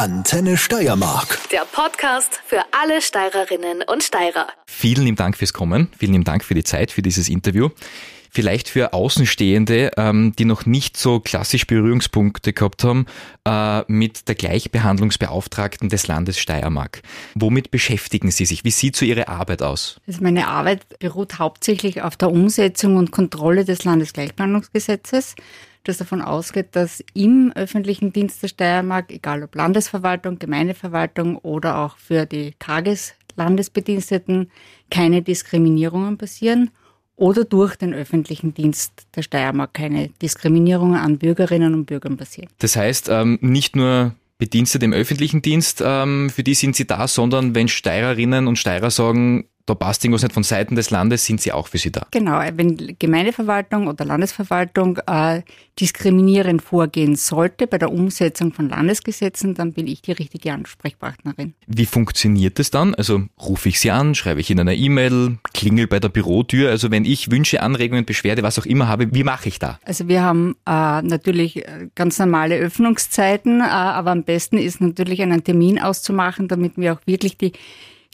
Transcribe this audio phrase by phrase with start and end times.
[0.00, 1.38] Antenne Steiermark.
[1.52, 4.46] Der Podcast für alle Steirerinnen und Steirer.
[4.66, 5.88] Vielen lieben Dank fürs Kommen.
[5.98, 7.68] Vielen lieben Dank für die Zeit, für dieses Interview.
[8.30, 13.04] Vielleicht für Außenstehende, ähm, die noch nicht so klassisch Berührungspunkte gehabt haben,
[13.44, 17.02] äh, mit der Gleichbehandlungsbeauftragten des Landes Steiermark.
[17.34, 18.64] Womit beschäftigen Sie sich?
[18.64, 20.00] Wie sieht so Ihre Arbeit aus?
[20.06, 25.34] Also meine Arbeit beruht hauptsächlich auf der Umsetzung und Kontrolle des Landesgleichbehandlungsgesetzes
[25.84, 31.96] das davon ausgeht, dass im öffentlichen Dienst der Steiermark, egal ob Landesverwaltung, Gemeindeverwaltung oder auch
[31.96, 34.50] für die Tageslandesbediensteten,
[34.90, 36.70] keine Diskriminierungen passieren
[37.16, 42.48] oder durch den öffentlichen Dienst der Steiermark keine Diskriminierungen an Bürgerinnen und Bürgern passieren.
[42.58, 47.06] Das heißt, ähm, nicht nur Bedienstete im öffentlichen Dienst, ähm, für die sind Sie da,
[47.06, 51.40] sondern wenn Steirerinnen und Steirer sagen, da passt irgendwas nicht von Seiten des Landes, sind
[51.40, 52.06] Sie auch für Sie da?
[52.10, 55.42] Genau, wenn Gemeindeverwaltung oder Landesverwaltung äh,
[55.78, 61.54] diskriminierend vorgehen sollte bei der Umsetzung von Landesgesetzen, dann bin ich die richtige Ansprechpartnerin.
[61.68, 62.96] Wie funktioniert das dann?
[62.96, 66.70] Also rufe ich Sie an, schreibe ich Ihnen eine E-Mail, klingel bei der Bürotür.
[66.70, 69.78] Also wenn ich Wünsche, Anregungen, Beschwerde, was auch immer habe, wie mache ich da?
[69.84, 75.22] Also wir haben äh, natürlich äh, ganz normale Öffnungszeiten, äh, aber am besten ist natürlich
[75.22, 77.52] einen Termin auszumachen, damit wir auch wirklich die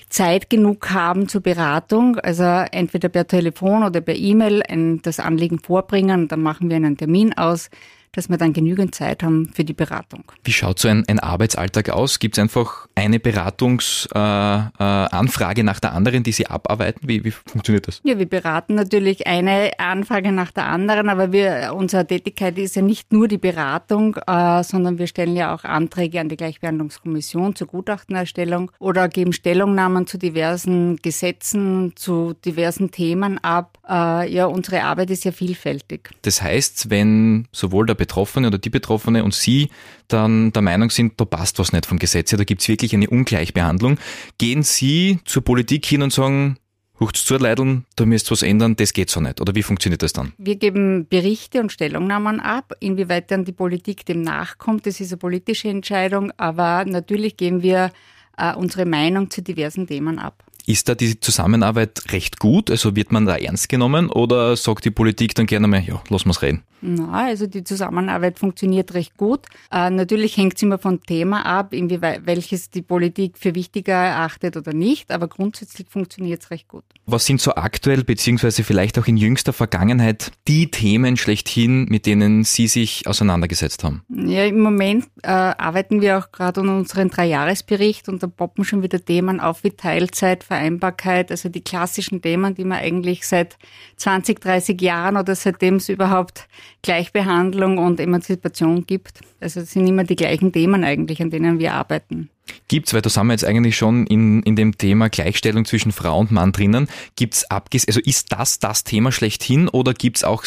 [0.08, 4.62] Zeit genug haben zur Beratung, also entweder per Telefon oder per E-Mail
[5.02, 7.70] das Anliegen vorbringen, dann machen wir einen Termin aus
[8.16, 10.24] dass wir dann genügend Zeit haben für die Beratung.
[10.42, 12.18] Wie schaut so ein, ein Arbeitsalltag aus?
[12.18, 17.06] Gibt es einfach eine Beratungsanfrage äh, äh, nach der anderen, die Sie abarbeiten?
[17.06, 18.00] Wie, wie funktioniert das?
[18.04, 22.82] Ja, wir beraten natürlich eine Anfrage nach der anderen, aber wir, unsere Tätigkeit ist ja
[22.82, 27.66] nicht nur die Beratung, äh, sondern wir stellen ja auch Anträge an die Gleichbehandlungskommission zur
[27.66, 33.78] Gutachtenerstellung oder geben Stellungnahmen zu diversen Gesetzen, zu diversen Themen ab.
[33.86, 36.08] Äh, ja, unsere Arbeit ist ja vielfältig.
[36.22, 39.68] Das heißt, wenn sowohl der Betroffene oder die Betroffene und Sie
[40.08, 42.94] dann der Meinung sind, da passt was nicht vom Gesetz her, da gibt es wirklich
[42.94, 43.98] eine Ungleichbehandlung,
[44.38, 46.58] gehen Sie zur Politik hin und sagen,
[46.98, 49.40] Hucht's zu Leideln, da müsst was ändern, das geht so nicht.
[49.42, 50.32] Oder wie funktioniert das dann?
[50.38, 52.72] Wir geben Berichte und Stellungnahmen ab.
[52.80, 56.32] Inwieweit dann die Politik dem nachkommt, das ist eine politische Entscheidung.
[56.38, 57.92] Aber natürlich geben wir
[58.38, 60.42] äh, unsere Meinung zu diversen Themen ab.
[60.66, 62.72] Ist da die Zusammenarbeit recht gut?
[62.72, 66.24] Also wird man da ernst genommen oder sagt die Politik dann gerne mal, ja, lass
[66.24, 66.64] mal's reden?
[66.82, 69.40] Na, also die Zusammenarbeit funktioniert recht gut.
[69.72, 74.56] Äh, natürlich hängt es immer vom Thema ab, inwieweit welches die Politik für wichtiger erachtet
[74.56, 76.84] oder nicht, aber grundsätzlich funktioniert es recht gut.
[77.06, 82.44] Was sind so aktuell beziehungsweise vielleicht auch in jüngster Vergangenheit die Themen schlechthin, mit denen
[82.44, 84.02] Sie sich auseinandergesetzt haben?
[84.08, 88.82] Ja, im Moment äh, arbeiten wir auch gerade an unserem Dreijahresbericht und da poppen schon
[88.82, 93.56] wieder Themen auf wie Teilzeit, Vereinbarkeit, also die klassischen Themen, die man eigentlich seit
[93.96, 96.48] 20, 30 Jahren oder seitdem es überhaupt
[96.82, 99.20] Gleichbehandlung und Emanzipation gibt.
[99.40, 102.30] Also es sind immer die gleichen Themen eigentlich, an denen wir arbeiten.
[102.68, 106.18] Gibt's, weil da sind wir jetzt eigentlich schon in, in dem Thema Gleichstellung zwischen Frau
[106.20, 106.88] und Mann drinnen.
[107.16, 110.44] Gibt's abges, also ist das das Thema schlechthin oder gibt's auch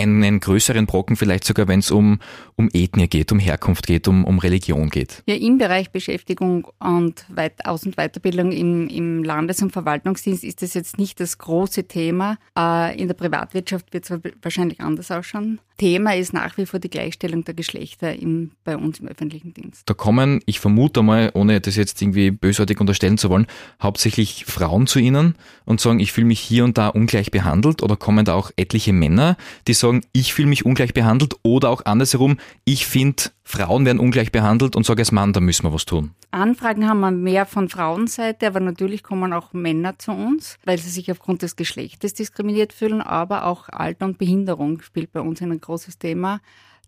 [0.00, 2.20] einen größeren Brocken, vielleicht sogar wenn es um,
[2.56, 5.22] um Ethnie geht, um Herkunft geht, um, um Religion geht?
[5.26, 10.62] Ja, im Bereich Beschäftigung und Weit Aus- und Weiterbildung im, im Landes- und Verwaltungsdienst ist
[10.62, 12.38] das jetzt nicht das große Thema.
[12.56, 15.60] Äh, in der Privatwirtschaft wird es wahrscheinlich anders ausschauen.
[15.80, 19.88] Thema ist nach wie vor die Gleichstellung der Geschlechter im, bei uns im öffentlichen Dienst.
[19.88, 23.46] Da kommen, ich vermute mal, ohne das jetzt irgendwie bösartig unterstellen zu wollen,
[23.82, 27.96] hauptsächlich Frauen zu Ihnen und sagen, ich fühle mich hier und da ungleich behandelt oder
[27.96, 32.36] kommen da auch etliche Männer, die sagen, ich fühle mich ungleich behandelt oder auch andersherum,
[32.66, 36.12] ich finde, Frauen werden ungleich behandelt und sage als Mann, da müssen wir was tun.
[36.30, 40.88] Anfragen haben wir mehr von Frauenseite, aber natürlich kommen auch Männer zu uns, weil sie
[40.88, 45.60] sich aufgrund des Geschlechtes diskriminiert fühlen, aber auch Alter und Behinderung spielt bei uns ein
[45.60, 46.40] großes Thema.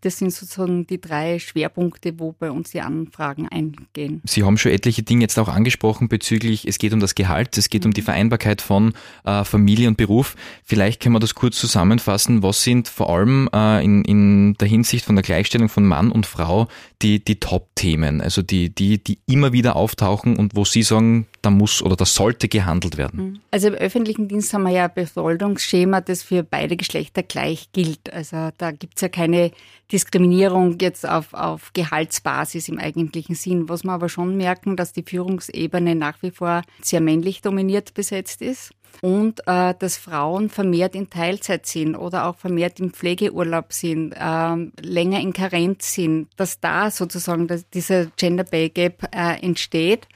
[0.02, 4.20] Das sind sozusagen die drei Schwerpunkte, wo bei uns die Anfragen eingehen.
[4.24, 7.70] Sie haben schon etliche Dinge jetzt auch angesprochen bezüglich, es geht um das Gehalt, es
[7.70, 8.06] geht um die mhm.
[8.06, 10.34] Vereinbarkeit von äh, Familie und Beruf.
[10.64, 12.42] Vielleicht können wir das kurz zusammenfassen.
[12.42, 16.26] Was sind vor allem äh, in, in der Hinsicht von der Gleichstellung von Mann und
[16.26, 16.66] Frau
[17.00, 21.50] die, die Top-Themen, also die, die, die immer wieder auftauchen und wo Sie sagen, da
[21.50, 23.20] muss oder da sollte gehandelt werden?
[23.20, 23.40] Mhm.
[23.50, 28.12] Also im öffentlichen Dienst haben wir ja ein Besoldungsschema, das für beide Geschlechter gleich gilt.
[28.12, 29.52] Also da gibt es ja keine
[29.92, 33.68] Diskriminierung jetzt auf, auf Gehaltsbasis im eigentlichen Sinn.
[33.68, 38.40] Was wir aber schon merken, dass die Führungsebene nach wie vor sehr männlich dominiert besetzt
[38.40, 44.12] ist und äh, dass Frauen vermehrt in Teilzeit sind oder auch vermehrt im Pflegeurlaub sind,
[44.12, 50.08] äh, länger in Karenz sind, dass da sozusagen dass dieser Gender Pay Gap äh, entsteht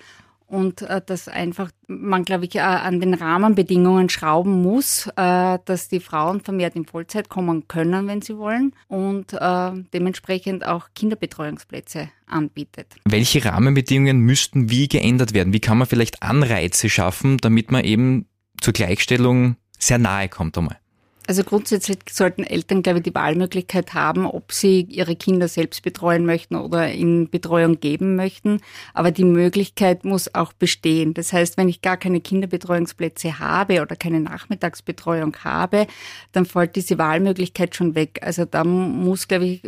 [0.47, 5.89] und äh, dass einfach man, glaube ich, äh, an den Rahmenbedingungen schrauben muss, äh, dass
[5.89, 12.11] die Frauen vermehrt in Vollzeit kommen können, wenn sie wollen und äh, dementsprechend auch Kinderbetreuungsplätze
[12.27, 12.95] anbietet.
[13.05, 15.53] Welche Rahmenbedingungen müssten wie geändert werden?
[15.53, 18.27] Wie kann man vielleicht Anreize schaffen, damit man eben
[18.61, 20.79] zur Gleichstellung sehr nahe kommt einmal?
[21.27, 26.25] Also grundsätzlich sollten Eltern, glaube ich, die Wahlmöglichkeit haben, ob sie ihre Kinder selbst betreuen
[26.25, 28.61] möchten oder in Betreuung geben möchten.
[28.95, 31.15] Aber die Möglichkeit muss auch bestehen.
[31.15, 35.87] Das heißt, wenn ich gar keine Kinderbetreuungsplätze habe oder keine Nachmittagsbetreuung habe,
[36.33, 38.21] dann fällt diese Wahlmöglichkeit schon weg.
[38.23, 39.63] Also da muss, glaube ich,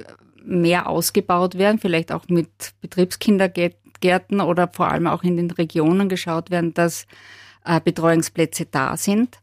[0.44, 2.48] mehr ausgebaut werden, vielleicht auch mit
[2.80, 7.06] Betriebskindergärten oder vor allem auch in den Regionen geschaut werden, dass
[7.64, 9.38] äh, Betreuungsplätze da sind.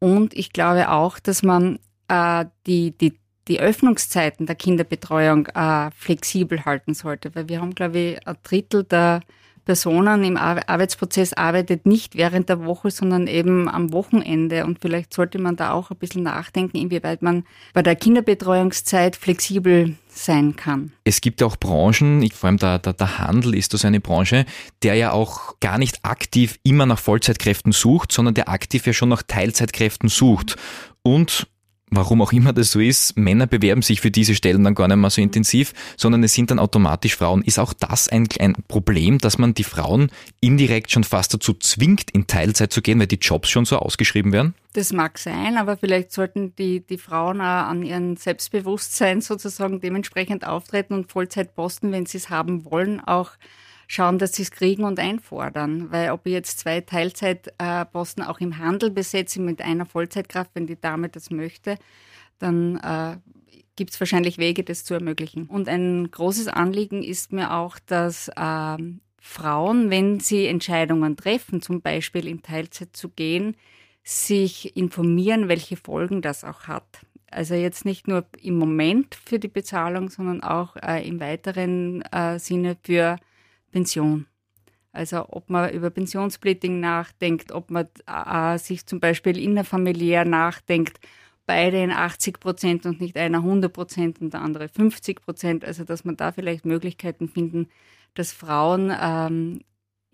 [0.00, 1.78] Und ich glaube auch, dass man
[2.08, 3.18] äh, die, die,
[3.48, 8.84] die Öffnungszeiten der Kinderbetreuung äh, flexibel halten sollte, weil wir haben, glaube ich, ein Drittel
[8.84, 9.20] der
[9.68, 14.64] Personen im Arbeitsprozess arbeitet nicht während der Woche, sondern eben am Wochenende.
[14.64, 17.44] Und vielleicht sollte man da auch ein bisschen nachdenken, inwieweit man
[17.74, 20.92] bei der Kinderbetreuungszeit flexibel sein kann.
[21.04, 24.46] Es gibt auch Branchen, vor allem der, der, der Handel ist das eine Branche,
[24.82, 29.10] der ja auch gar nicht aktiv immer nach Vollzeitkräften sucht, sondern der aktiv ja schon
[29.10, 30.56] nach Teilzeitkräften sucht.
[31.02, 31.46] Und
[31.90, 34.96] warum auch immer das so ist, Männer bewerben sich für diese Stellen dann gar nicht
[34.96, 37.42] mehr so intensiv, sondern es sind dann automatisch Frauen.
[37.42, 42.10] Ist auch das ein, ein Problem, dass man die Frauen indirekt schon fast dazu zwingt,
[42.10, 44.54] in Teilzeit zu gehen, weil die Jobs schon so ausgeschrieben werden?
[44.74, 50.46] Das mag sein, aber vielleicht sollten die, die Frauen auch an ihrem Selbstbewusstsein sozusagen dementsprechend
[50.46, 53.32] auftreten und Vollzeit posten, wenn sie es haben wollen, auch
[53.88, 55.90] schauen, dass sie es kriegen und einfordern.
[55.90, 60.80] Weil ob ich jetzt zwei Teilzeitposten auch im Handel besetze mit einer Vollzeitkraft, wenn die
[60.80, 61.76] Dame das möchte,
[62.38, 63.16] dann äh,
[63.74, 65.46] gibt es wahrscheinlich Wege, das zu ermöglichen.
[65.46, 68.76] Und ein großes Anliegen ist mir auch, dass äh,
[69.18, 73.56] Frauen, wenn sie Entscheidungen treffen, zum Beispiel in Teilzeit zu gehen,
[74.04, 77.00] sich informieren, welche Folgen das auch hat.
[77.30, 82.38] Also jetzt nicht nur im Moment für die Bezahlung, sondern auch äh, im weiteren äh,
[82.38, 83.16] Sinne für
[83.70, 84.26] Pension.
[84.92, 90.98] Also ob man über Pensionssplitting nachdenkt, ob man äh, sich zum Beispiel innerfamiliär nachdenkt,
[91.46, 95.64] beide in 80 Prozent und nicht einer 100 Prozent und der andere 50 Prozent.
[95.64, 97.68] Also dass man da vielleicht Möglichkeiten finden,
[98.14, 99.60] dass Frauen ähm,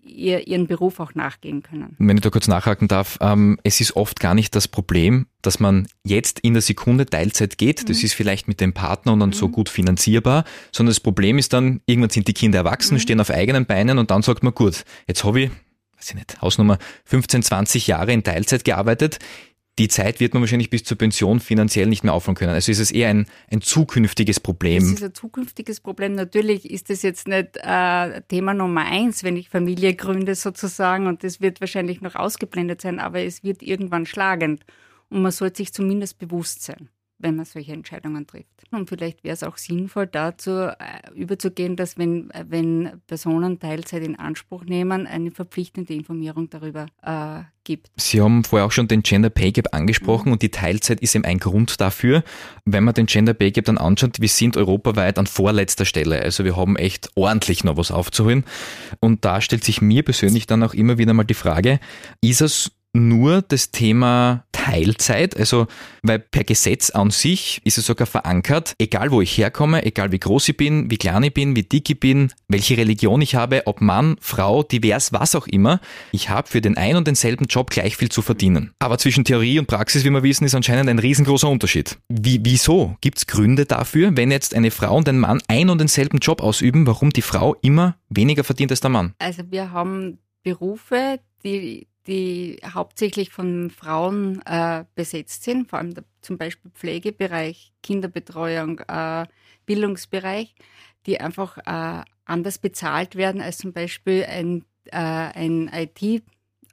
[0.05, 1.95] ihr, ihren Beruf auch nachgehen können.
[1.97, 5.59] Wenn ich da kurz nachhaken darf, ähm, es ist oft gar nicht das Problem, dass
[5.59, 7.83] man jetzt in der Sekunde Teilzeit geht.
[7.83, 7.87] Mhm.
[7.87, 9.33] Das ist vielleicht mit dem Partner und dann mhm.
[9.33, 12.99] so gut finanzierbar, sondern das Problem ist dann, irgendwann sind die Kinder erwachsen, mhm.
[12.99, 15.49] stehen auf eigenen Beinen und dann sagt man, gut, jetzt habe ich,
[15.97, 19.19] weiß ich nicht, Hausnummer 15, 20 Jahre in Teilzeit gearbeitet
[19.77, 22.53] die Zeit wird man wahrscheinlich bis zur Pension finanziell nicht mehr aufholen können.
[22.53, 24.83] Also ist es eher ein, ein zukünftiges Problem.
[24.83, 26.13] Es ist ein zukünftiges Problem.
[26.13, 31.23] Natürlich ist das jetzt nicht äh, Thema Nummer eins, wenn ich Familie gründe sozusagen und
[31.23, 34.65] das wird wahrscheinlich noch ausgeblendet sein, aber es wird irgendwann schlagend
[35.09, 38.63] und man sollte sich zumindest bewusst sein wenn man solche Entscheidungen trifft.
[38.71, 40.73] Und vielleicht wäre es auch sinnvoll, dazu äh,
[41.15, 47.43] überzugehen, dass wenn, äh, wenn Personen Teilzeit in Anspruch nehmen, eine verpflichtende Informierung darüber äh,
[47.63, 47.89] gibt.
[47.95, 50.33] Sie haben vorher auch schon den Gender Pay Gap angesprochen mhm.
[50.33, 52.23] und die Teilzeit ist eben ein Grund dafür.
[52.65, 56.21] Wenn man den Gender Pay Gap dann anschaut, wir sind europaweit an vorletzter Stelle.
[56.21, 58.43] Also wir haben echt ordentlich noch was aufzuholen.
[58.99, 61.79] Und da stellt sich mir persönlich dann auch immer wieder mal die Frage,
[62.21, 65.67] ist es nur das Thema Teilzeit, also
[66.01, 70.17] weil per Gesetz an sich ist es sogar verankert, egal wo ich herkomme, egal wie
[70.17, 73.67] groß ich bin, wie klein ich bin, wie dick ich bin, welche Religion ich habe,
[73.67, 77.69] ob Mann, Frau, divers, was auch immer, ich habe für den einen und denselben Job
[77.69, 78.71] gleich viel zu verdienen.
[78.79, 81.99] Aber zwischen Theorie und Praxis, wie wir wissen, ist anscheinend ein riesengroßer Unterschied.
[82.09, 82.97] Wie, wieso?
[83.01, 86.41] Gibt es Gründe dafür, wenn jetzt eine Frau und ein Mann einen und denselben Job
[86.41, 89.13] ausüben, warum die Frau immer weniger verdient als der Mann?
[89.19, 96.03] Also wir haben Berufe, die die hauptsächlich von Frauen äh, besetzt sind, vor allem der,
[96.21, 99.25] zum Beispiel Pflegebereich, Kinderbetreuung, äh,
[99.65, 100.55] Bildungsbereich,
[101.05, 106.23] die einfach äh, anders bezahlt werden als zum Beispiel ein, äh, ein IT-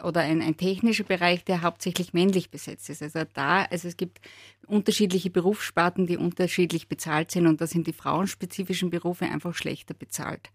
[0.03, 3.03] oder ein, ein technischer Bereich, der hauptsächlich männlich besetzt ist.
[3.03, 4.21] Also da, also es gibt
[4.67, 10.51] unterschiedliche Berufssparten, die unterschiedlich bezahlt sind und da sind die frauenspezifischen Berufe einfach schlechter bezahlt.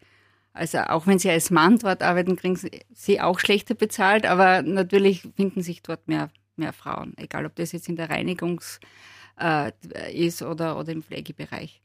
[0.57, 2.59] Also auch wenn sie als Mann dort arbeiten, kriegen
[2.93, 7.71] sie auch schlechter bezahlt, aber natürlich finden sich dort mehr, mehr Frauen, egal ob das
[7.71, 8.79] jetzt in der Reinigungs
[9.39, 9.71] äh,
[10.11, 11.81] ist oder, oder im Pflegebereich.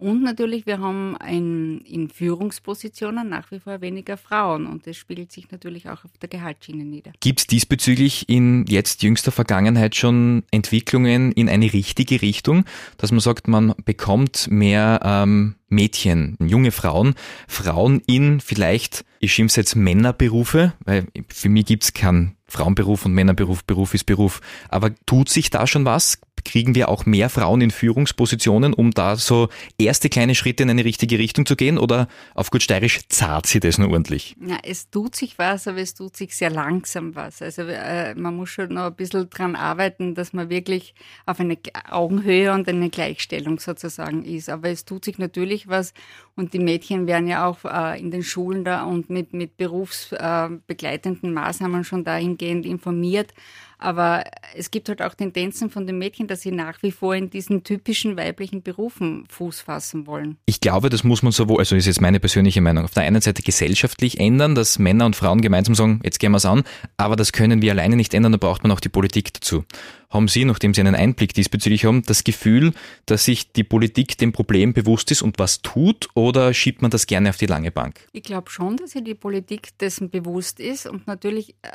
[0.00, 5.30] Und natürlich, wir haben ein, in Führungspositionen nach wie vor weniger Frauen und das spiegelt
[5.30, 7.12] sich natürlich auch auf der Gehaltsschiene nieder.
[7.20, 12.64] Gibt es diesbezüglich in jetzt jüngster Vergangenheit schon Entwicklungen in eine richtige Richtung,
[12.96, 17.14] dass man sagt, man bekommt mehr ähm, Mädchen, junge Frauen,
[17.46, 23.64] Frauen in vielleicht, ich schimpfe jetzt Männerberufe, weil für mich gibt's keinen Frauenberuf und Männerberuf,
[23.64, 24.40] Beruf ist Beruf.
[24.68, 26.18] Aber tut sich da schon was?
[26.44, 30.84] Kriegen wir auch mehr Frauen in Führungspositionen, um da so erste kleine Schritte in eine
[30.84, 31.78] richtige Richtung zu gehen?
[31.78, 34.36] Oder auf gut steirisch zart sie das nur ordentlich?
[34.46, 37.42] Ja, es tut sich was, aber es tut sich sehr langsam was.
[37.42, 40.94] Also äh, man muss schon noch ein bisschen dran arbeiten, dass man wirklich
[41.26, 44.48] auf eine Augenhöhe und eine Gleichstellung sozusagen ist.
[44.48, 45.92] Aber es tut sich natürlich was
[46.40, 51.30] und die Mädchen werden ja auch äh, in den Schulen da und mit, mit berufsbegleitenden
[51.30, 53.34] äh, Maßnahmen schon dahingehend informiert.
[53.78, 57.30] Aber es gibt halt auch Tendenzen von den Mädchen, dass sie nach wie vor in
[57.30, 60.36] diesen typischen weiblichen Berufen Fuß fassen wollen.
[60.46, 63.20] Ich glaube, das muss man sowohl, also ist jetzt meine persönliche Meinung, auf der einen
[63.20, 66.62] Seite gesellschaftlich ändern, dass Männer und Frauen gemeinsam sagen, jetzt gehen wir es an,
[66.96, 69.64] aber das können wir alleine nicht ändern, da braucht man auch die Politik dazu.
[70.10, 72.72] Haben Sie, nachdem Sie einen Einblick diesbezüglich haben, das Gefühl,
[73.06, 77.06] dass sich die Politik dem Problem bewusst ist und was tut oder schiebt man das
[77.06, 78.08] gerne auf die lange Bank?
[78.12, 81.70] Ich glaube schon, dass sich die Politik dessen bewusst ist und natürlich äh,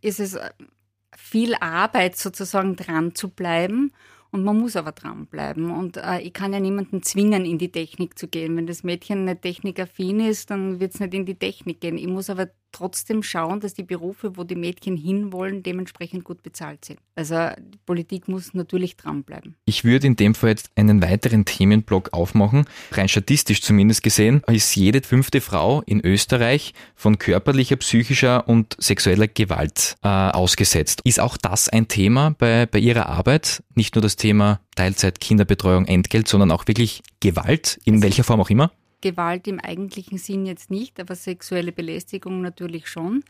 [0.00, 0.38] ist es
[1.14, 3.92] viel Arbeit sozusagen dran zu bleiben.
[4.32, 5.72] Und man muss aber dranbleiben.
[5.72, 8.56] Und äh, ich kann ja niemanden zwingen, in die Technik zu gehen.
[8.56, 11.98] Wenn das Mädchen nicht technikaffin ist, dann wird es nicht in die Technik gehen.
[11.98, 16.84] Ich muss aber trotzdem schauen, dass die Berufe, wo die Mädchen hinwollen, dementsprechend gut bezahlt
[16.84, 17.00] sind.
[17.14, 19.56] Also die Politik muss natürlich dranbleiben.
[19.64, 22.64] Ich würde in dem Fall jetzt einen weiteren Themenblock aufmachen.
[22.92, 29.28] Rein statistisch zumindest gesehen ist jede fünfte Frau in Österreich von körperlicher, psychischer und sexueller
[29.28, 31.00] Gewalt äh, ausgesetzt.
[31.04, 33.62] Ist auch das ein Thema bei, bei Ihrer Arbeit?
[33.74, 38.50] Nicht nur das Thema Teilzeit, Kinderbetreuung, Entgelt, sondern auch wirklich Gewalt, in welcher Form auch
[38.50, 38.70] immer?
[39.00, 43.24] Gewalt im eigentlichen Sinn jetzt nicht, aber sexuelle Belästigung natürlich schon.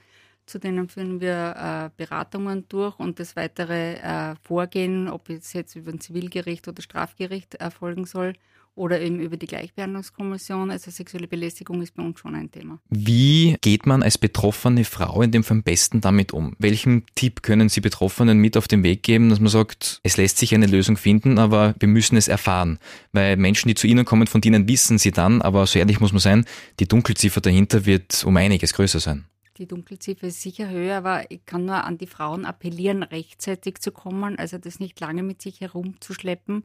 [0.47, 5.77] Zu denen führen wir äh, Beratungen durch und das weitere äh, Vorgehen, ob es jetzt
[5.77, 8.35] über ein Zivilgericht oder Strafgericht erfolgen soll
[8.81, 10.71] oder eben über die Gleichbehandlungskommission.
[10.71, 12.81] Also sexuelle Belästigung ist bei uns schon ein Thema.
[12.89, 16.57] Wie geht man als betroffene Frau in dem Fall am besten damit um?
[16.59, 20.39] Welchen Tipp können Sie Betroffenen mit auf den Weg geben, dass man sagt, es lässt
[20.39, 22.79] sich eine Lösung finden, aber wir müssen es erfahren?
[23.13, 26.13] Weil Menschen, die zu Ihnen kommen, von denen wissen sie dann, aber so ehrlich muss
[26.13, 26.47] man sein,
[26.79, 29.27] die Dunkelziffer dahinter wird um einiges größer sein.
[29.59, 33.93] Die Dunkelziffer ist sicher höher, aber ich kann nur an die Frauen appellieren, rechtzeitig zu
[33.93, 36.65] kommen, also das nicht lange mit sich herumzuschleppen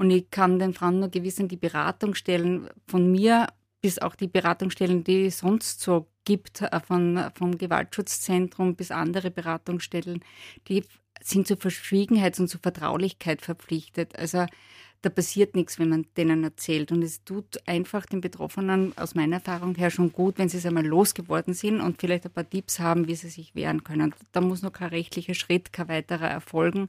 [0.00, 3.48] und ich kann den Frauen nur gewissen die Beratungsstellen von mir
[3.82, 9.30] bis auch die Beratungsstellen, die es sonst so gibt, äh, von, vom Gewaltschutzzentrum bis andere
[9.30, 10.24] Beratungsstellen,
[10.68, 10.84] die
[11.20, 14.18] sind zur Verschwiegenheit und zur Vertraulichkeit verpflichtet.
[14.18, 14.46] Also
[15.02, 16.92] da passiert nichts, wenn man denen erzählt.
[16.92, 20.64] Und es tut einfach den Betroffenen aus meiner Erfahrung her schon gut, wenn sie es
[20.64, 24.14] einmal losgeworden sind und vielleicht ein paar Tipps haben, wie sie sich wehren können.
[24.32, 26.88] Da muss noch kein rechtlicher Schritt, kein weiterer erfolgen.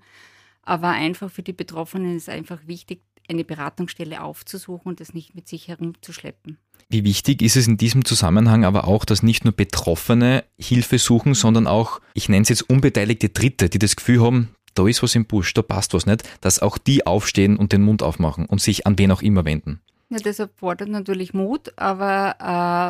[0.63, 5.47] Aber einfach für die Betroffenen ist einfach wichtig, eine Beratungsstelle aufzusuchen und das nicht mit
[5.47, 6.57] sich herumzuschleppen.
[6.89, 11.33] Wie wichtig ist es in diesem Zusammenhang aber auch, dass nicht nur Betroffene Hilfe suchen,
[11.33, 15.15] sondern auch, ich nenne es jetzt unbeteiligte Dritte, die das Gefühl haben, da ist was
[15.15, 18.61] im Busch, da passt was nicht, dass auch die aufstehen und den Mund aufmachen und
[18.61, 19.81] sich an wen auch immer wenden.
[20.09, 22.35] Ja, das erfordert natürlich Mut, aber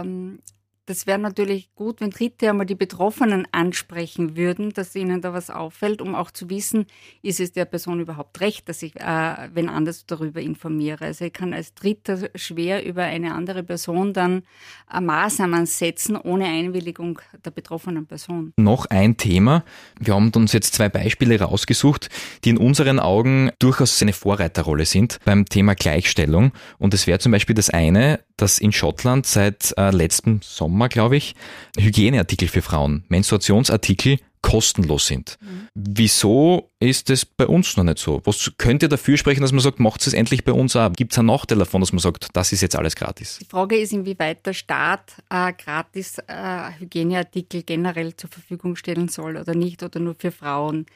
[0.04, 0.40] ähm,
[0.86, 5.50] das wäre natürlich gut, wenn Dritte einmal die Betroffenen ansprechen würden, dass ihnen da was
[5.50, 6.86] auffällt, um auch zu wissen,
[7.22, 11.06] ist es der Person überhaupt recht, dass ich äh, wenn anders darüber informiere.
[11.06, 14.44] Also ich kann als Dritter schwer über eine andere Person dann
[14.92, 18.54] äh, Maßnahmen setzen, ohne Einwilligung der betroffenen Person.
[18.58, 19.64] Noch ein Thema.
[20.00, 22.10] Wir haben uns jetzt zwei Beispiele rausgesucht,
[22.44, 26.52] die in unseren Augen durchaus eine Vorreiterrolle sind beim Thema Gleichstellung.
[26.80, 31.18] Und es wäre zum Beispiel das eine, dass in Schottland seit äh, letztem Sommer, glaube
[31.18, 31.36] ich,
[31.78, 35.38] Hygieneartikel für Frauen, Menstruationsartikel kostenlos sind.
[35.40, 35.68] Mhm.
[35.76, 38.22] Wieso ist es bei uns noch nicht so?
[38.26, 40.92] Was könnte dafür sprechen, dass man sagt, macht es endlich bei uns auch?
[40.94, 43.38] Gibt es einen Nachteil davon, dass man sagt, das ist jetzt alles gratis?
[43.40, 49.38] Die Frage ist, inwieweit der Staat äh, gratis äh, Hygieneartikel generell zur Verfügung stellen soll
[49.38, 50.88] oder nicht oder nur für Frauen.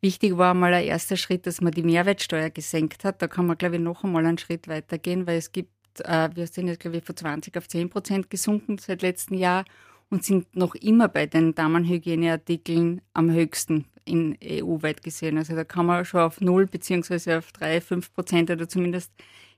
[0.00, 3.22] Wichtig war einmal ein erster Schritt, dass man die Mehrwertsteuer gesenkt hat.
[3.22, 5.70] Da kann man, glaube ich, noch einmal einen Schritt weitergehen, weil es gibt
[6.00, 9.64] äh, wir sind jetzt, glaube ich, von 20 auf 10 Prozent gesunken seit letztem Jahr
[10.10, 15.38] und sind noch immer bei den Damenhygieneartikeln am höchsten in EU-weit gesehen.
[15.38, 19.10] Also da kann man schon auf 0 beziehungsweise auf 3, 5 Prozent oder zumindest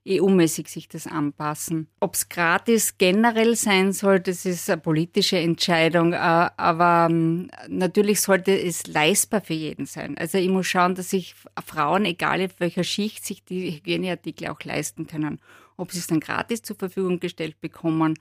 [0.08, 1.88] EU-mäßig sich das anpassen.
[2.00, 8.20] Ob es gratis generell sein soll, das ist eine politische Entscheidung, äh, aber ähm, natürlich
[8.20, 10.16] sollte es leistbar für jeden sein.
[10.16, 14.62] Also ich muss schauen, dass sich Frauen, egal auf welcher Schicht, sich die Hygieneartikel auch
[14.62, 15.40] leisten können.
[15.76, 18.14] Ob sie es dann gratis zur Verfügung gestellt bekommen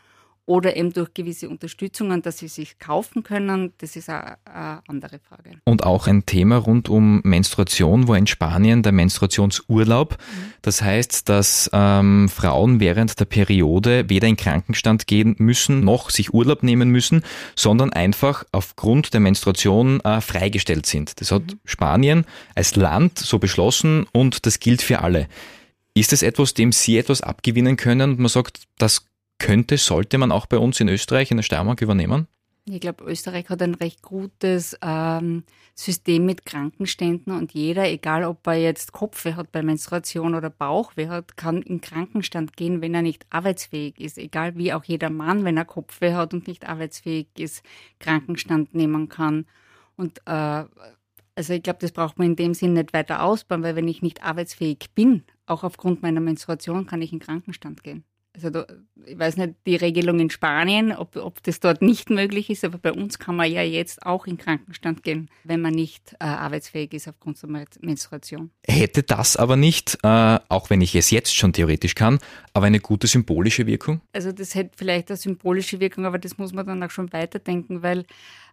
[0.48, 5.20] oder eben durch gewisse Unterstützungen, dass sie sich kaufen können, das ist eine, eine andere
[5.20, 5.58] Frage.
[5.64, 10.54] Und auch ein Thema rund um Menstruation, wo in Spanien der Menstruationsurlaub, mhm.
[10.62, 16.34] das heißt, dass ähm, Frauen während der Periode weder in Krankenstand gehen müssen, noch sich
[16.34, 17.24] Urlaub nehmen müssen,
[17.56, 21.20] sondern einfach aufgrund der Menstruation äh, freigestellt sind.
[21.22, 21.60] Das hat mhm.
[21.66, 25.28] Spanien als Land so beschlossen und das gilt für alle.
[25.98, 29.08] Ist es etwas, dem Sie etwas abgewinnen können und man sagt, das
[29.40, 32.28] könnte, sollte man auch bei uns in Österreich, in der Steiermark übernehmen?
[32.68, 38.46] Ich glaube, Österreich hat ein recht gutes ähm, System mit Krankenständen und jeder, egal ob
[38.48, 43.04] er jetzt Kopfweh hat bei Menstruation oder Bauchweh hat, kann in Krankenstand gehen, wenn er
[43.04, 44.18] nicht arbeitsfähig ist.
[44.18, 47.64] Egal wie auch jeder Mann, wenn er Kopfweh hat und nicht arbeitsfähig ist,
[48.00, 49.46] Krankenstand nehmen kann.
[49.96, 50.66] Und äh,
[51.36, 54.02] also ich glaube, das braucht man in dem Sinn nicht weiter ausbauen, weil wenn ich
[54.02, 58.04] nicht arbeitsfähig bin, auch aufgrund meiner Menstruation, kann ich in Krankenstand gehen.
[58.36, 58.66] Also da,
[59.06, 62.78] ich weiß nicht, die Regelung in Spanien, ob, ob das dort nicht möglich ist, aber
[62.78, 66.94] bei uns kann man ja jetzt auch in Krankenstand gehen, wenn man nicht äh, arbeitsfähig
[66.94, 68.52] ist aufgrund der Menstruation.
[68.68, 72.20] Hätte das aber nicht, äh, auch wenn ich es jetzt schon theoretisch kann,
[72.54, 74.02] aber eine gute symbolische Wirkung?
[74.12, 77.84] Also das hätte vielleicht eine symbolische Wirkung, aber das muss man dann auch schon weiterdenken,
[77.84, 78.06] weil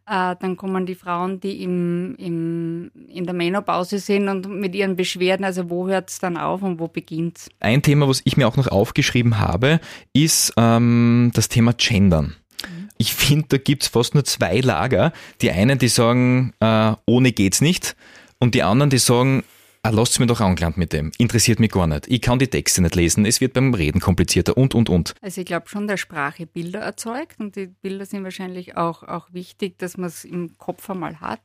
[0.07, 4.97] äh, dann kommen die Frauen, die im, im, in der Menopause sind und mit ihren
[4.97, 7.49] Beschwerden, also wo hört es dann auf und wo beginnt es?
[7.61, 9.81] Ein Thema, was ich mir auch noch aufgeschrieben habe,
[10.13, 12.35] ist ähm, das Thema Gendern.
[12.65, 12.89] Mhm.
[12.99, 15.13] Ich finde, da gibt es fast nur zwei Lager.
[15.41, 17.97] Die einen, die sagen, äh, ohne geht's nicht.
[18.39, 19.45] Und die anderen, die sagen,
[19.85, 21.11] Ah, lasst mir doch angelangt mit dem.
[21.19, 22.07] Interessiert mich gar nicht.
[22.07, 23.27] Ich kann die Texte nicht lesen.
[23.27, 25.15] Es wird beim Reden komplizierter und, und, und.
[25.21, 29.33] Also ich glaube schon, dass Sprache Bilder erzeugt und die Bilder sind wahrscheinlich auch, auch
[29.33, 31.41] wichtig, dass man es im Kopf einmal hat.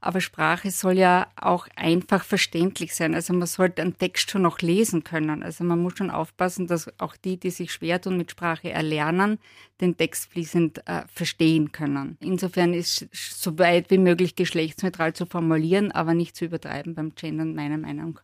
[0.00, 3.12] Aber Sprache soll ja auch einfach verständlich sein.
[3.12, 5.42] Also man sollte einen Text schon noch lesen können.
[5.42, 9.40] Also man muss schon aufpassen, dass auch die, die sich schwer tun mit Sprache erlernen,
[9.80, 12.16] den Text fließend äh, verstehen können.
[12.20, 17.54] Insofern ist so weit wie möglich geschlechtsneutral zu formulieren, aber nicht zu übertreiben beim Gendern,
[17.54, 18.20] meiner Meinung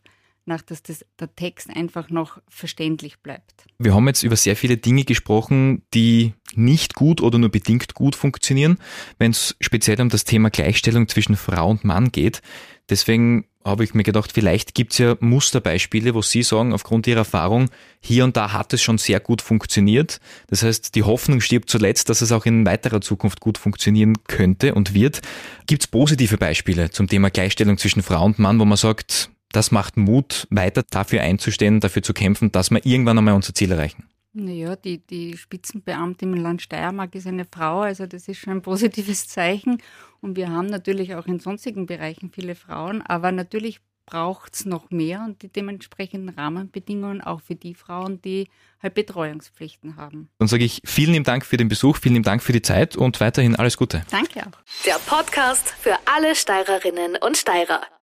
[0.47, 3.65] nach, dass das, der Text einfach noch verständlich bleibt.
[3.79, 8.15] Wir haben jetzt über sehr viele Dinge gesprochen, die nicht gut oder nur bedingt gut
[8.15, 8.77] funktionieren,
[9.19, 12.41] wenn es speziell um das Thema Gleichstellung zwischen Frau und Mann geht.
[12.89, 17.19] Deswegen habe ich mir gedacht, vielleicht gibt es ja Musterbeispiele, wo Sie sagen, aufgrund Ihrer
[17.19, 20.21] Erfahrung, hier und da hat es schon sehr gut funktioniert.
[20.47, 24.73] Das heißt, die Hoffnung stirbt zuletzt, dass es auch in weiterer Zukunft gut funktionieren könnte
[24.73, 25.21] und wird.
[25.65, 29.71] Gibt es positive Beispiele zum Thema Gleichstellung zwischen Frau und Mann, wo man sagt, das
[29.71, 34.05] macht Mut, weiter dafür einzustehen, dafür zu kämpfen, dass wir irgendwann einmal unser Ziel erreichen.
[34.33, 38.61] Naja, die, die Spitzenbeamtin im Land Steiermark ist eine Frau, also das ist schon ein
[38.61, 39.81] positives Zeichen.
[40.21, 44.89] Und wir haben natürlich auch in sonstigen Bereichen viele Frauen, aber natürlich braucht es noch
[44.89, 48.47] mehr und die dementsprechenden Rahmenbedingungen auch für die Frauen, die
[48.81, 50.29] halt Betreuungspflichten haben.
[50.39, 52.95] Dann sage ich vielen lieben Dank für den Besuch, vielen lieben Dank für die Zeit
[52.95, 54.03] und weiterhin alles Gute.
[54.09, 54.85] Danke auch.
[54.85, 57.81] Der Podcast für alle Steirerinnen und Steirer.